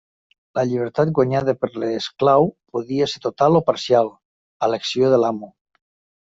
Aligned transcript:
La 0.59 0.61
llibertat 0.69 1.09
guanyada 1.17 1.53
per 1.65 1.69
l'esclau 1.83 2.47
podia 2.77 3.09
ser 3.13 3.21
total 3.27 3.59
o 3.61 3.63
parcial, 3.69 4.11
a 4.65 4.71
elecció 4.71 5.13
de 5.15 5.21
l'amo. 5.27 5.53